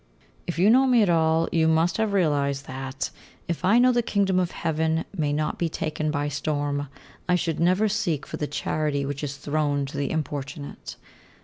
If 0.47 0.57
you 0.57 0.71
know 0.71 0.87
me 0.87 1.03
at 1.03 1.11
all, 1.11 1.47
you 1.51 1.67
must 1.67 1.97
have 1.97 2.11
realised 2.11 2.65
that, 2.65 3.11
if 3.47 3.63
I 3.63 3.77
know 3.77 3.91
the 3.91 4.01
Kingdom 4.01 4.39
of 4.39 4.49
Heaven 4.49 5.05
may 5.15 5.31
not 5.31 5.59
be 5.59 5.69
taken 5.69 6.09
by 6.09 6.27
storm, 6.27 6.87
I 7.29 7.35
should 7.35 7.59
never 7.59 7.87
seek 7.87 8.25
for 8.25 8.37
the 8.37 8.47
charity 8.47 9.05
which 9.05 9.23
is 9.23 9.37
thrown 9.37 9.85
to 9.85 9.97
the 9.97 10.09
importunate. 10.09 10.95